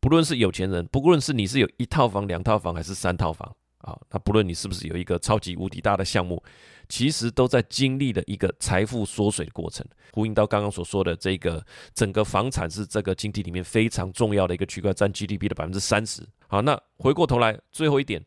[0.05, 6.43] 不论是有钱人，不论是你是有一套房、两套房还是三套房啊，那不论你是不是有一个超级无敌大的项目，
[6.87, 9.83] 其实都在经历了一个财富缩水的过程。
[10.11, 11.65] 呼应到刚刚所说的这个，
[11.95, 16.21] 整个房产是这个经济里面非常重要的一个区块，占 GDP 的百分之三十。
[16.47, 18.23] 好，那回过头来最后一点，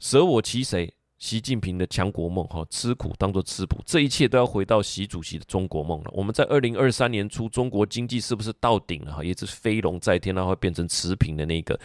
[0.00, 0.92] 舍我其谁？
[1.20, 6.10] 习近平的强国梦，哈，吃苦当做吃补，这一切都要回到习主席的中国梦了。
[6.14, 9.12] 我们在二零二三年初，中国经济是不是到顶了？
[9.12, 11.78] 哈，也是飞龙在天，然后变成持平的那个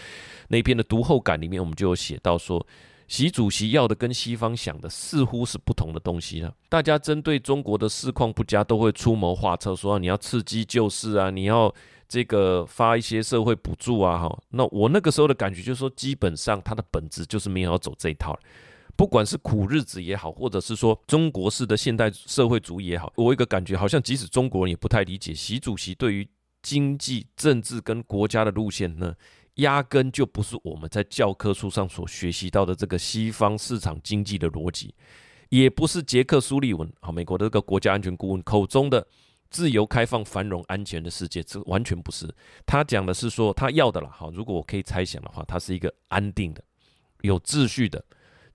[0.48, 2.66] 那篇的读后感里面，我们就有写到说，
[3.10, 6.54] 习主席要的跟西方想的似乎是不同的东西了。
[6.70, 11.70] 大家针对中国的市况不佳，都会出谋划策，说你要刺激救市啊，你要
[12.08, 14.40] 这个发一些社会补助啊，哈。
[14.52, 18.40] 那我那个时候的感觉就是说，基本上它的本质就是没有要走这一套。
[18.96, 26.28] 不管是苦日子也好，或者是说中国式的现代社会主义也好，我一个感觉好像即使中国人也不太理解习主席对于
[26.62, 29.14] 经济、政治跟国家的路线呢，
[29.56, 34.96] 压根就不是我们在教科书上所学习到的这个西方市场经济的逻辑，
[35.50, 39.06] 也不是杰克苏利文啊，美国的这个国家安全顾问口中的
[39.50, 42.34] 自由、开放、繁荣、安全的世界，这完全不是。
[42.66, 46.64] 他讲的是说他要的了，好，如果我可以猜想的话，他是一个安定的、
[47.22, 48.04] 有秩序的。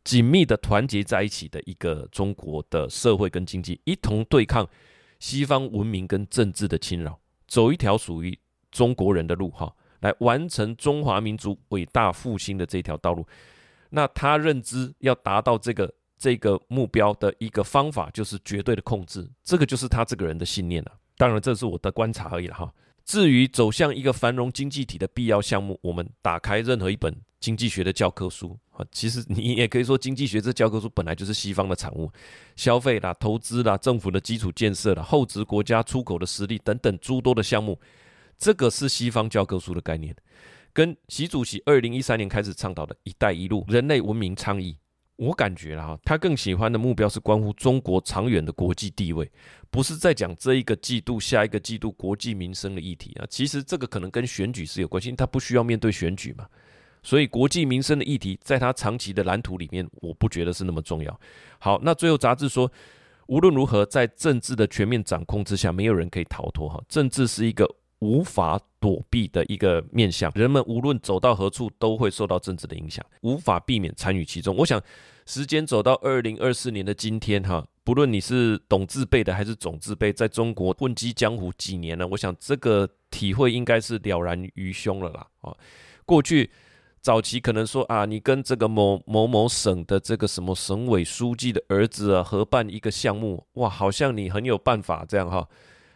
[0.04, 4.68] 紧密的团结在一起的一个中国的社会跟经济，一同对抗
[5.18, 8.38] 西方文明跟政治的侵扰，走一条属于
[8.70, 13.26] 中国人的路哈，来完成中华民族伟大复兴的这条道路。
[13.90, 20.92] 那他认知要达到这个这个目标的一个方法，就是绝对的控制，这个就是他这个人的信念了。
[21.16, 22.72] 当然，这是我的观察而已了哈。
[23.04, 28.86] 至于走向一个繁荣经济体的必要项目，我们打开任何一本经济学的教科书啊。
[28.92, 32.10] 其实你也可以说，经济学这教科书本来就是西方的产物，
[32.54, 37.80] 消费啦、投资啦、政府的基础建设啦、后殖国家出口的实力等等诸多的项目，
[38.38, 40.14] 这个是西方教科书的概念，
[40.72, 44.76] 跟习主席二零一三年开始倡导的一带一路人类文明倡议，
[45.16, 49.30] 我感觉啦，他更喜欢的目标是关乎中国长远的国际地位，
[49.70, 53.26] 不是在讲这一个季度、下一个季度国际民生的议题啊。
[53.28, 56.46] 其实这个可能跟选举是有关系，他不需要面对选举嘛。
[57.02, 61.20] 所以国计民生的议题，在他长期的蓝图里面，我不觉得是那么重要。
[61.58, 62.70] 好，那最后杂志说，
[63.26, 66.82] 无论如何，在政治的全面掌控之下，没有人可以逃脱哈。
[66.88, 67.66] 政治是一个
[68.00, 74.54] 无法躲避的一个面向，人们无论走到何处，都会受到政治的影响，无法避免参与其中。
[74.56, 74.82] 我想，
[75.24, 85.56] 时间走到二零二四年的今天哈，不论你是懂自备的还是总自备，在中国混迹江湖几年了，我想这个体会应该是了然于胸了啦啊，
[86.04, 86.50] 过去。
[87.02, 95.48] 早期可能说啊，你跟这个某某某省的这个什么省委书记的儿子啊合办一个项目，哇，好像你很有办法这样哈。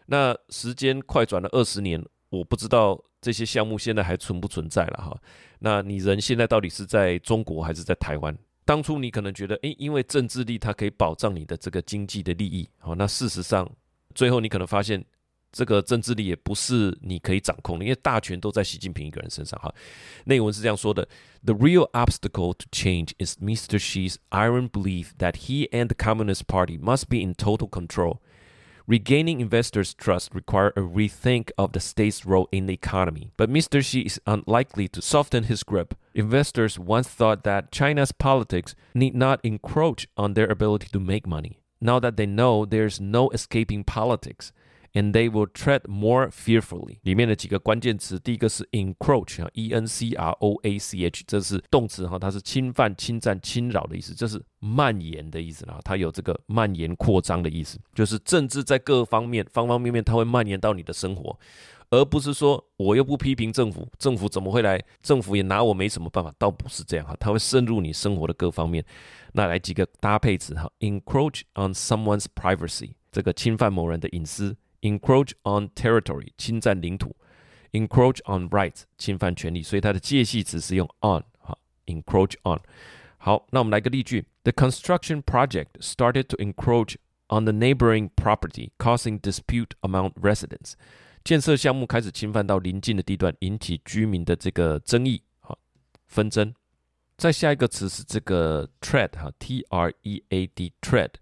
[0.07, 5.15] 那时间快转了二十年，我不知道这些项目现在还存不存在了哈。
[5.59, 8.35] 那你人现在到底是在中国还是在台湾？
[8.65, 13.71] 当初你可能觉得，诶，因为政治力它可以保障你的这个经济的利益，好，那事实上
[14.15, 15.05] 最后你可能发现。
[15.54, 19.60] 这个政治力也不是你可以掌控的，因为大权都在习近平一个人身上。
[19.60, 19.74] 哈，
[20.26, 21.08] 内文是这样说的：
[21.44, 23.80] The real obstacle to change is Mr.
[23.80, 28.20] Xi's iron belief that he and the Communist Party must be in total control.
[28.86, 33.32] Regaining investors' trust require a rethink of the state's role in the economy.
[33.38, 33.84] But Mr.
[33.84, 35.94] Xi is unlikely to soften his grip.
[36.16, 41.60] Investors once thought that China's politics need not encroach on their ability to make money.
[41.80, 44.52] Now that they know there's no escaping politics.
[44.95, 46.99] And they will tread more fearfully。
[47.03, 61.37] 里面的几个关键词，第一个是 encroach 啊，e n c r o a c h，这是动词哈，它是侵犯、侵占、侵扰的意思，这是蔓延的意思啦，它有这个蔓延、扩张的意思，就是政治在各方面、方方面面，它会蔓延到你的生活，
[61.91, 64.81] 而不是说我又不批评政府，政府怎么会来？
[65.03, 68.85] 政府也拿我没什么办法，倒不是这样哈，它会渗入你生活的各方面。
[69.33, 74.57] 那来几个搭配词哈，encroach on someone's privacy，这个侵犯某人的隐私。
[74.84, 77.10] Encroach on territory，侵占领土；
[77.74, 79.62] encroach on rights，侵犯权利。
[79.62, 81.58] 所以它的介系词是用 on，哈，
[81.88, 82.62] encroach on。
[83.18, 86.96] 好，那我们来个例句：The construction project started to encroach
[87.28, 90.76] on the neighboring property, causing dispute among residents。
[91.26, 95.58] 建设项目开始侵犯到邻近的地段，引起居民的这个争议，哈，
[96.08, 96.56] 纷争。
[97.18, 101.16] 再下一个词是这个 tread，哈，T R E A D，tread，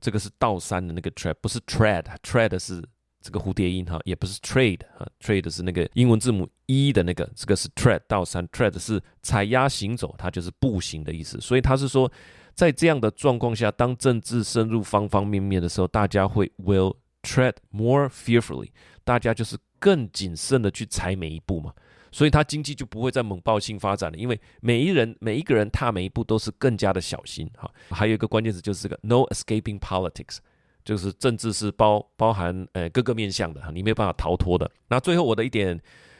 [0.00, 2.82] 这个是倒三的那个 tread，不是 tread，tread 是。
[3.27, 11.37] 这个蝴蝶音哈，也不是 trade 哈，trade 是那个英文字母 E 的那个，这个是 tread 倒三，tread 是踩压行走，它就是步行的意思。
[11.41, 12.09] 所以他是说，
[12.53, 18.69] 在这样的状况下，当政治深入方方面面的时候，大家会 will tread more fearfully，
[19.03, 21.73] 大家就是更谨慎的去踩每一步嘛。
[22.13, 24.17] 所以它经济就不会再猛爆性发展了。
[24.17, 27.69] 因为每一人每一个人踏每一步都是更加的小心哈。
[27.89, 30.37] 还有一个关键词就是这个 no escaping politics，
[30.87, 34.71] 就是政治是包包含呃各个面向的，你没有办法逃脱的。
[34.87, 35.77] 那最后我的一点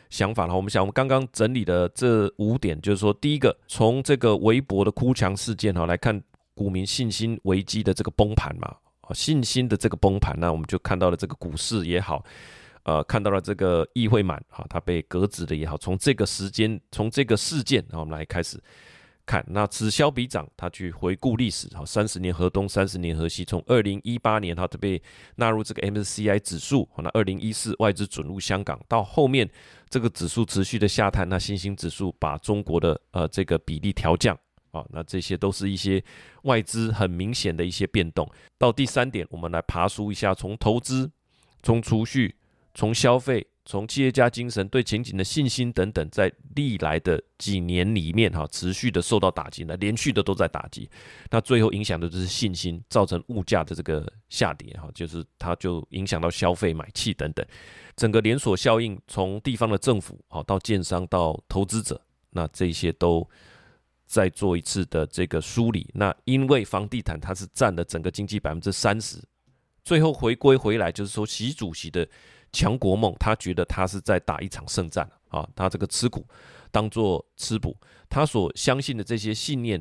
[0.09, 6.21] 想法哈，我们想我们刚刚整理的这五点，就是说第一个，从这个微博的哭墙事件哈来看，
[6.53, 8.75] 股民信心危机的这个崩盘嘛，
[9.13, 12.25] 信心的这个崩盘，那我们就看到了这个股市也好。
[12.83, 18.57] 呃，看到了这个议会满啊，他被革职的也好，从这个时间，从这个事件，然后我们来开始
[19.27, 19.45] 看。
[19.49, 23.45] 那此消彼长，他去回顾历史，哈，三十年河东，三十年河西。
[23.45, 24.99] 从二零一八年，他就被
[25.35, 29.47] 纳入这个 MSCI 指数，那二零一四外资准入香港，到后面
[29.89, 34.35] 这个指数持续的下探，那新兴指数把中国的呃这个比例调降
[34.71, 36.03] 啊，那这些都是一些
[36.43, 38.27] 外资很明显的一些变动。
[38.57, 41.11] 到第三点，我们来爬梳一下，从投资，
[41.61, 42.33] 从储蓄。
[42.79, 50.89] 从消费、从企业家精神、对前景的信心等等，在历来的几年里面，哈，持续的受到打击，那连续的都在打击，
[51.29, 57.45] 那最后影响的就是信心，造成物价的这个下跌，哈，就是它就影响到消费、买气等等，
[57.97, 63.29] 整个连锁效应，从地方的政府，好到建商到投资者，那这些都
[64.05, 65.89] 再做一次的这个梳理。
[65.93, 69.21] 那因为房地产它是占了整个经济百分之三十，
[69.83, 72.07] 最后回归回来，就是说习主席的。
[72.57, 75.47] 强国梦，他觉得他是在打一场胜战啊！
[75.55, 76.25] 他这个持股
[76.71, 77.77] 当做吃补，
[78.09, 79.79] 他所相信的这些信念，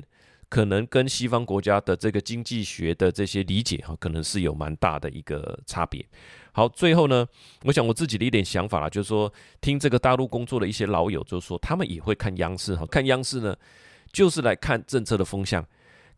[0.50, 6.06] 可能跟西方国家的这个经济学的这些理解哈，可能是有蛮大的一个差别。
[6.52, 7.26] 好，最后呢，
[7.62, 13.56] 我想我自己的一点想法啦，就是说，听这个大陆工作的一些老友，就是说，他们也会看央视哈，看央视呢，
[14.12, 15.66] 就是来看政策的风向，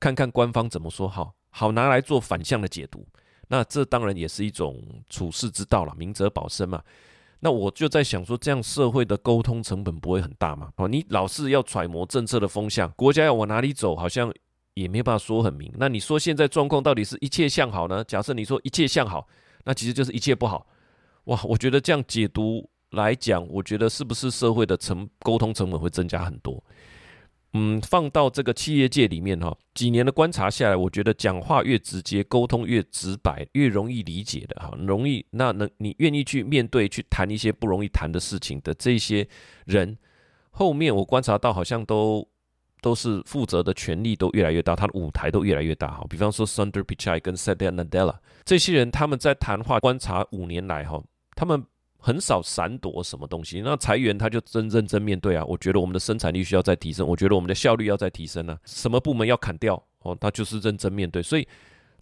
[0.01, 3.07] 看看官方怎么说，好好拿来做反向的解读。
[3.49, 6.83] 那这当然也是一种处世之道了，明哲保身嘛。
[7.41, 10.73] 那我就在想说，这样社会的沟通成本不会很大嘛？
[10.77, 14.33] 哦，你老是要揣摩政策的风向，国家要往哪里走，好像
[14.75, 15.73] 也没办法说很明。
[15.77, 18.03] 那你说现在状况到底是一切向好呢？
[18.05, 19.27] 假设你说一切向好，
[19.65, 20.67] 那其实就是一切不好。
[21.25, 26.61] 哇，我觉得这样解读来讲，我觉得是不是社会的成沟通成本会增加很多？
[27.55, 39.27] 嗯，放到这个企业界里面哈，几年的观察下来，我觉得讲话越直接，沟通越直白，越容易理解的哈，容易那能你愿意去面对去谈一些不容易谈的事情的这些
[39.65, 39.97] 人，
[40.51, 42.29] 后面我观察到好像都
[42.83, 46.05] 都是负责的权力都越来越大，他的舞台都越来越大哈。
[46.11, 51.03] 比方说 Sundar Pichai 跟 Satya Nadella 这些人，他们在谈话观察五年来哈，
[51.35, 51.65] 他们。
[52.01, 55.45] 很少闪躲什么东西，那裁员他就真认真面对啊。
[55.45, 58.57] 我觉得我们的生产力需要再提升，我觉得我们的效率要再提升啊。
[58.65, 61.47] 什么部门要砍掉哦，他就是认真面对，所以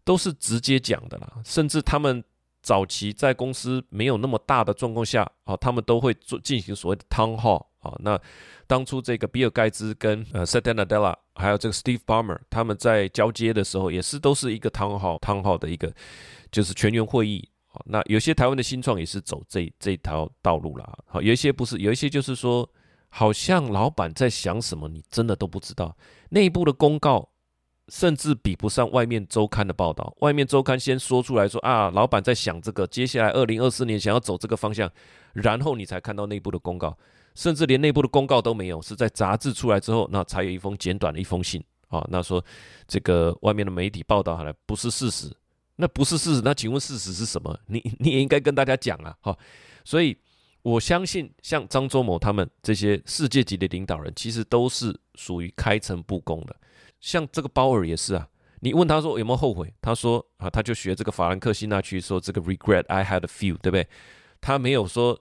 [0.05, 1.33] 都是直接讲的啦。
[1.45, 2.23] 甚至他们
[2.63, 7.97] 早期在公司没有那么大的状况下啊，他们都会做进行所谓的 town hall 啊。
[8.01, 8.21] 那
[8.67, 14.71] 当初这个比尔盖茨跟呃 s a t a n a d e l l a 还有这个 Steve Ballmer 他们在交接的时候，也是都是一个
[14.71, 15.91] town hall town hall 的一个
[16.53, 17.49] 就是全员会议。
[17.85, 22.69] 那有些台湾的新创也是走这这条道路啦，好，有一些不是，有一些就是说，
[23.09, 25.97] 好像老板在想什么，你真的都不知道。
[26.31, 27.29] 内部的公告
[27.89, 30.13] 甚至比不上外面周刊的报道。
[30.21, 34.91] 外面周刊先说出来说啊，老板在想这个，接下来二零二四年想要走这个方向，
[35.33, 36.97] 然后你才看到内部的公告，
[37.35, 42.05] 甚至连内部的公告都没有，是在杂志出来之后，那才有一封简短的一封信啊。
[42.11, 42.45] 那说
[42.89, 45.31] 这个外面的媒体报道好了，不是事实。
[45.77, 47.59] 那不是事实，那请问事实是什么？
[47.67, 49.39] 你你也应该跟大家讲啊，哈。
[49.85, 50.17] 所以
[50.63, 56.57] 我相信，像张忠谋他们这些世界级的领导人，其实都是属于开诚布公的。
[57.01, 58.29] 像这个鲍尔也是啊，
[58.61, 63.87] 你问他说有没有后悔，他说啊，他就学这个法兰克辛那去说这个 regret I had a few，对不对？
[64.41, 65.21] 他没有说。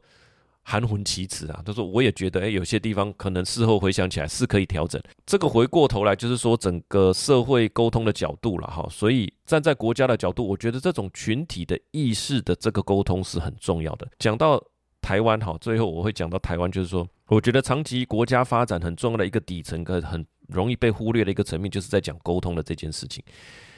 [0.68, 5.00] 含混其辞啊，他说我也觉得，诶，有些地方可能事后回想起来是可以调整。
[5.24, 14.08] 这个回过头来就是说整个社会沟通的角度了哈，所以站在国家的角度，我觉得这种群体的意识的这个沟通是很重要的。
[14.18, 14.60] 讲到
[15.02, 23.24] 台湾哈，最后我会讲到台湾，就是说，我觉得长期国家发展很重要的一个底层，跟很容易被忽略的一个层面，就是在讲沟通的这件事情。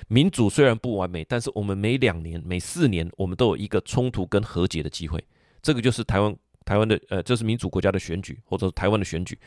[0.07, 5.21] 民主虽然不完美，但是我们每两年、每四年，我们都有一个冲突跟和解的机会，
[5.61, 6.33] 这个就是台湾。
[6.67, 9.39] 台湾的呃，这是民主国家的选举，或者台湾的选举，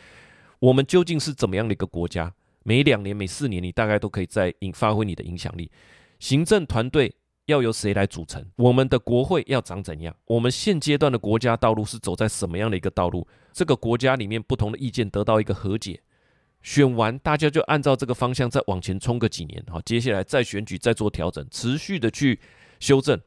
[0.58, 2.32] 我们究竟是怎么样的一个国家？
[2.62, 5.70] 每两年、每四年，你大概都可以在影发挥你的影响力。
[6.18, 7.14] 行政团队
[7.44, 8.42] 要由谁来组成？
[8.56, 10.16] 我们的国会要长怎样？
[10.24, 13.28] 我们现阶段的国家道路是走在什么样的一个道路？
[13.52, 16.00] 这个国家里面不同的意见得到一个和解，
[16.62, 22.40] 选完大家就按照这个方向再往前冲个几年，好，接下来再选举，再做调整，持续的去
[22.78, 23.20] 修正。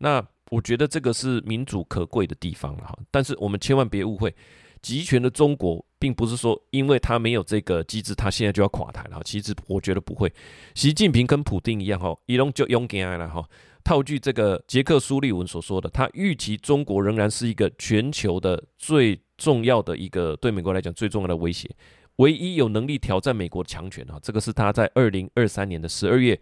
[0.00, 0.26] 那。
[0.50, 4.34] 我觉得这个是民主可贵的地方了哈，但是我们千万别误会，
[4.82, 9.20] 集权的中国，并不是说因为他没有这个机制，他现在就要垮台了。
[9.24, 10.32] 其实我觉得不会。
[10.74, 13.48] 习近平跟普丁一样，哈，一龙就勇敢了，哈。
[13.84, 21.70] 套句这个杰克苏利文所说的，他预期中国仍然是一个全球的最重要的一个对美国来讲最重要的威胁，
[22.16, 24.18] 唯一有能力挑战美国强权，哈。
[24.20, 26.40] 这个是他在二零二三年的十二月。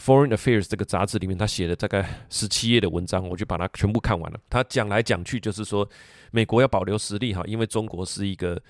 [0.00, 4.38] Foreign Affairs 这个杂志里面，他写了大概十七页的文章，我就把它全部看完了。
[4.48, 5.88] 他讲来讲去就是说，
[6.30, 8.60] 美国要保留实力哈，因为中国是一个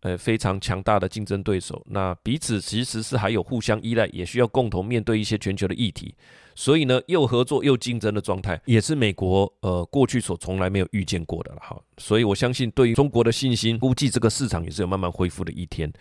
[0.00, 1.84] 呃非常强大的竞争对手。
[1.90, 6.14] 那彼此其实是还有互相依赖，也需要共同面对一些全球的议题。
[6.54, 11.78] 所以呢，又合作又竞争的状态，也是美国呃过去所从来没有遇见过的了哈。
[11.98, 15.92] 所以我相信，对于中国的信心，估计这个市场也是有慢慢恢复的一天。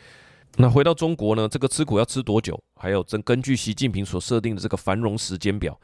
[0.58, 1.50] 那回到中国呢？
[1.50, 2.58] 这个吃苦要吃多久？
[2.76, 5.78] 还有，根根据习近平所设定的这个繁荣时间表，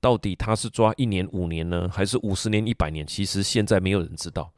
[0.00, 3.04] 到底他是抓一年、五年呢，还是五十年、一百年？
[3.04, 4.52] 其实现在没有人知道。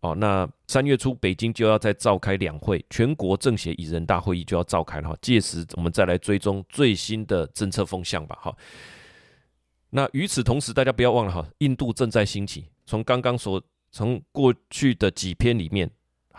[0.00, 5.16] 哦，那三月初北京就要再召开两会，全国政协与人大会议就要召开了哈。
[5.22, 8.36] 届时我们再来追踪最新的政策风向吧。
[8.40, 8.56] 哈，
[9.90, 12.66] 那与此同时，大家不要忘了哈，印度正在兴起。
[12.86, 13.62] 从刚刚所
[13.92, 15.88] 从过去的几篇里面。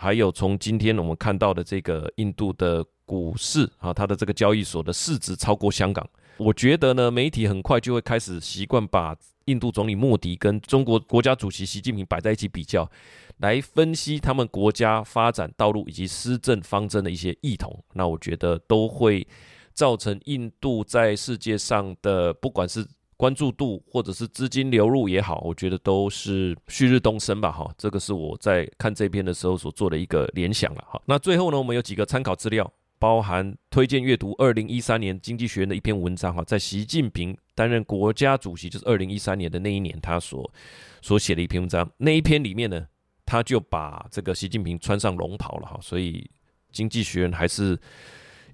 [0.02, 6.04] 还有从今天我们看到的这个印度的股市啊，它的这个交易所的市值超过香港，
[6.38, 12.90] 我觉得呢，媒体很快就会开始习惯把印度总理莫迪跟中国国家主席习近平摆在一起比较，
[13.36, 17.72] 来分析他们国家发展道路以及施政方针的一些异同。
[17.92, 19.24] 那我觉得都会
[19.72, 22.84] 造成印度在世界上的不管是。
[23.22, 31.00] 关注度或者是资金流入也好，我觉得都是旭日东升吧，哈，这个是我在看这篇的时候所做的一个联想了，哈。
[31.06, 32.68] 那最后呢，我们有几个参考资料，
[32.98, 40.52] 包含推荐阅读二零一三年经济学人的一篇文章，哈，在习近平担任国家主席，就是二零一三年的那一年，他所
[41.00, 42.84] 所写的一篇文章，那一篇里面呢，
[43.24, 46.28] 他就把这个习近平穿上龙袍了，哈，所以
[46.72, 47.78] 经济学人还是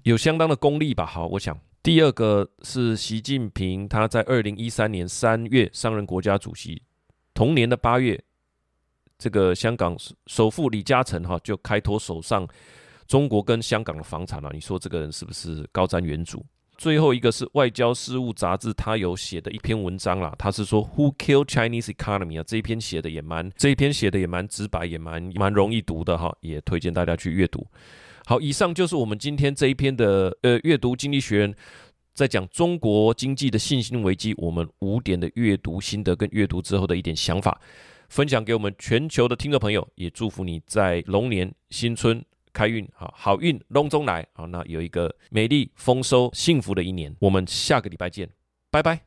[0.03, 1.59] 有相当的功力吧，哈，我想。
[1.81, 6.81] 第二个是习近平，他在二零一三年三月上任国家主席，
[7.33, 8.21] 同年的八月，
[9.17, 9.95] 这个香港
[10.27, 12.45] 首富李嘉诚哈就开脱手上
[13.07, 14.49] 中国跟香港的房产了。
[14.53, 16.41] 你说这个人是不是高瞻远瞩？
[16.77, 22.43] 最后一个是外交事务杂志，他有写的一篇文章啦，他是说 Who killed Chinese economy 啊？
[22.45, 27.65] 这一篇写的也蛮，这一篇写的也蛮直白，也蛮蛮容易读的哈，也推荐大家去阅读。
[28.29, 31.51] 好，以上就是我们今天这一篇的呃阅读经济学，
[32.13, 37.59] 在讲中国经济的信心危机，我们五点的阅读心得跟阅读之后的一点想法，
[38.07, 42.23] 分享给我们全球的听众朋友，也祝福你在龙年新春
[42.53, 48.29] 开运，好好运龙中来，好，那有一个美丽丰收幸福的一年，我们下个礼拜见，
[48.69, 48.95] 拜拜。